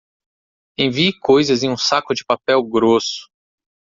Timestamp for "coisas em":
1.19-1.69